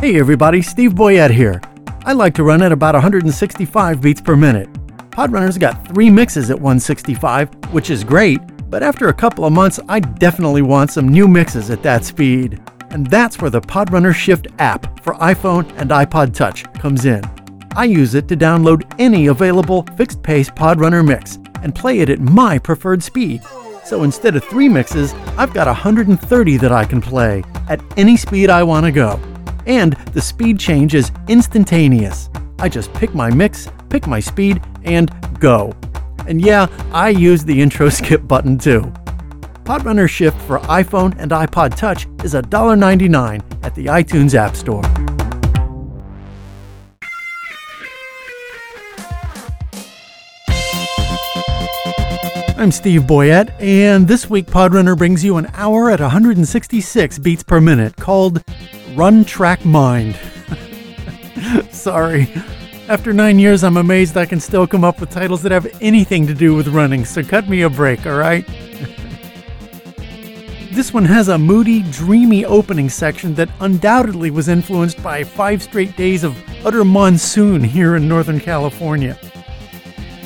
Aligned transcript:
Hey 0.00 0.18
everybody, 0.18 0.62
Steve 0.62 0.94
Boyett 0.94 1.30
here. 1.30 1.60
I 2.06 2.14
like 2.14 2.32
to 2.36 2.42
run 2.42 2.62
at 2.62 2.72
about 2.72 2.94
165 2.94 4.00
beats 4.00 4.22
per 4.22 4.34
minute. 4.34 4.72
Podrunner's 5.10 5.58
got 5.58 5.86
three 5.88 6.08
mixes 6.08 6.48
at 6.48 6.56
165, 6.56 7.52
which 7.70 7.90
is 7.90 8.02
great, 8.02 8.40
but 8.70 8.82
after 8.82 9.08
a 9.08 9.12
couple 9.12 9.44
of 9.44 9.52
months, 9.52 9.78
I 9.90 10.00
definitely 10.00 10.62
want 10.62 10.90
some 10.90 11.06
new 11.06 11.28
mixes 11.28 11.68
at 11.68 11.82
that 11.82 12.06
speed. 12.06 12.62
And 12.88 13.08
that's 13.08 13.42
where 13.42 13.50
the 13.50 13.60
Podrunner 13.60 14.14
Shift 14.14 14.46
app 14.58 15.04
for 15.04 15.12
iPhone 15.16 15.70
and 15.76 15.90
iPod 15.90 16.34
Touch 16.34 16.64
comes 16.72 17.04
in. 17.04 17.22
I 17.76 17.84
use 17.84 18.14
it 18.14 18.26
to 18.28 18.36
download 18.38 18.90
any 18.98 19.26
available 19.26 19.82
fixed 19.98 20.22
pace 20.22 20.48
Podrunner 20.48 21.06
mix 21.06 21.36
and 21.62 21.74
play 21.74 21.98
it 21.98 22.08
at 22.08 22.20
my 22.20 22.58
preferred 22.58 23.02
speed. 23.02 23.42
So 23.84 24.02
instead 24.04 24.34
of 24.34 24.44
three 24.44 24.70
mixes, 24.70 25.12
I've 25.36 25.52
got 25.52 25.66
130 25.66 26.56
that 26.56 26.72
I 26.72 26.86
can 26.86 27.02
play 27.02 27.44
at 27.68 27.82
any 27.98 28.16
speed 28.16 28.48
I 28.48 28.62
want 28.62 28.86
to 28.86 28.92
go. 28.92 29.20
And 29.66 29.92
the 30.12 30.20
speed 30.20 30.58
change 30.58 30.94
is 30.94 31.12
instantaneous. 31.28 32.30
I 32.58 32.68
just 32.68 32.92
pick 32.94 33.14
my 33.14 33.30
mix, 33.30 33.68
pick 33.88 34.06
my 34.06 34.20
speed, 34.20 34.62
and 34.84 35.10
go. 35.38 35.74
And 36.26 36.40
yeah, 36.40 36.66
I 36.92 37.08
use 37.10 37.44
the 37.44 37.60
intro 37.60 37.88
skip 37.90 38.26
button 38.26 38.58
too. 38.58 38.92
Podrunner 39.64 40.08
Shift 40.08 40.40
for 40.42 40.58
iPhone 40.60 41.14
and 41.18 41.30
iPod 41.30 41.76
Touch 41.76 42.06
is 42.24 42.34
$1.99 42.34 43.42
at 43.64 43.74
the 43.74 43.86
iTunes 43.86 44.34
App 44.34 44.56
Store. 44.56 44.82
I'm 52.60 52.72
Steve 52.72 53.02
Boyett, 53.02 53.58
and 53.58 54.06
this 54.06 54.28
week 54.28 54.46
Podrunner 54.46 54.98
brings 54.98 55.24
you 55.24 55.38
an 55.38 55.50
hour 55.54 55.90
at 55.90 55.98
166 55.98 57.18
beats 57.20 57.42
per 57.42 57.58
minute 57.58 57.96
called 57.96 58.44
Run 59.00 59.24
Track 59.24 59.64
Mind. 59.64 60.14
Sorry. 61.70 62.28
After 62.86 63.14
nine 63.14 63.38
years, 63.38 63.64
I'm 63.64 63.78
amazed 63.78 64.18
I 64.18 64.26
can 64.26 64.40
still 64.40 64.66
come 64.66 64.84
up 64.84 65.00
with 65.00 65.08
titles 65.08 65.40
that 65.40 65.52
have 65.52 65.66
anything 65.80 66.26
to 66.26 66.34
do 66.34 66.54
with 66.54 66.68
running, 66.68 67.06
so 67.06 67.22
cut 67.22 67.48
me 67.48 67.62
a 67.62 67.70
break, 67.70 68.06
alright? 68.06 68.46
this 70.72 70.92
one 70.92 71.06
has 71.06 71.28
a 71.28 71.38
moody, 71.38 71.80
dreamy 71.84 72.44
opening 72.44 72.90
section 72.90 73.34
that 73.36 73.48
undoubtedly 73.60 74.30
was 74.30 74.48
influenced 74.48 75.02
by 75.02 75.24
five 75.24 75.62
straight 75.62 75.96
days 75.96 76.22
of 76.22 76.36
utter 76.66 76.84
monsoon 76.84 77.64
here 77.64 77.96
in 77.96 78.06
Northern 78.06 78.38
California. 78.38 79.18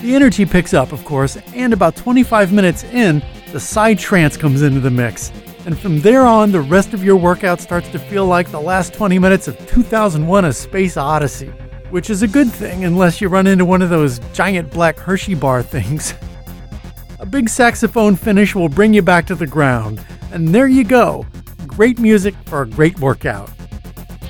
The 0.02 0.16
energy 0.16 0.44
picks 0.44 0.74
up, 0.74 0.90
of 0.90 1.04
course, 1.04 1.36
and 1.54 1.72
about 1.72 1.94
25 1.94 2.52
minutes 2.52 2.82
in, 2.82 3.22
the 3.52 3.60
psy 3.60 3.94
trance 3.94 4.36
comes 4.36 4.62
into 4.62 4.80
the 4.80 4.90
mix. 4.90 5.30
And 5.66 5.78
from 5.78 6.00
there 6.00 6.26
on, 6.26 6.52
the 6.52 6.60
rest 6.60 6.92
of 6.92 7.02
your 7.02 7.16
workout 7.16 7.58
starts 7.58 7.88
to 7.90 7.98
feel 7.98 8.26
like 8.26 8.50
the 8.50 8.60
last 8.60 8.92
20 8.92 9.18
minutes 9.18 9.48
of 9.48 9.56
2001 9.66 10.44
A 10.44 10.52
Space 10.52 10.98
Odyssey. 10.98 11.46
Which 11.88 12.10
is 12.10 12.22
a 12.22 12.28
good 12.28 12.50
thing 12.50 12.84
unless 12.84 13.20
you 13.20 13.28
run 13.28 13.46
into 13.46 13.64
one 13.64 13.80
of 13.80 13.88
those 13.88 14.18
giant 14.34 14.70
black 14.70 14.98
Hershey 14.98 15.34
bar 15.34 15.62
things. 15.62 16.12
a 17.18 17.24
big 17.24 17.48
saxophone 17.48 18.14
finish 18.14 18.54
will 18.54 18.68
bring 18.68 18.92
you 18.92 19.00
back 19.00 19.26
to 19.26 19.34
the 19.34 19.46
ground. 19.46 20.04
And 20.32 20.48
there 20.48 20.68
you 20.68 20.84
go. 20.84 21.24
Great 21.66 21.98
music 21.98 22.34
for 22.44 22.60
a 22.62 22.68
great 22.68 22.98
workout. 23.00 23.50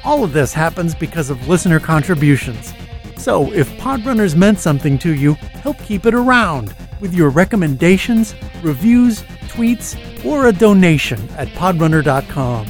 All 0.05 0.23
of 0.23 0.33
this 0.33 0.53
happens 0.53 0.95
because 0.95 1.31
of 1.31 1.49
listener 1.49 1.81
contributions. 1.81 2.73
So, 3.17 3.51
if 3.53 3.69
Podrunners 3.79 4.37
meant 4.37 4.61
something 4.61 4.99
to 4.99 5.15
you, 5.15 5.35
help 5.35 5.79
keep 5.79 6.07
it 6.07 6.15
around 6.15 6.77
with 7.05 7.13
your 7.13 7.29
recommendations, 7.29 8.35
reviews, 8.63 9.21
tweets, 9.49 9.95
or 10.25 10.47
a 10.47 10.53
donation 10.53 11.21
at 11.37 11.49
podrunner.com. 11.49 12.67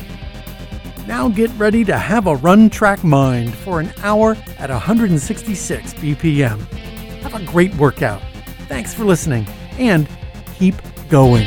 Now 1.07 1.29
get 1.29 1.53
ready 1.53 1.85
to 1.85 1.97
have 1.97 2.27
a 2.27 2.35
run 2.35 2.69
track 2.69 3.05
mind 3.05 3.55
for 3.55 3.79
an 3.79 3.93
hour 4.03 4.37
at 4.59 4.71
166 4.71 5.95
BPM. 5.95 6.61
Have 7.23 7.35
a 7.35 7.45
great 7.45 7.73
workout. 7.77 8.23
Thanks 8.67 8.93
for 8.93 9.05
listening 9.05 9.47
and 9.79 10.09
keep 10.57 10.75
going. 11.09 11.47